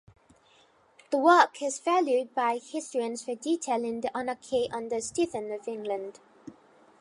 [1.11, 6.19] The work is valued by historians for detailing The Anarchy under Stephen of England.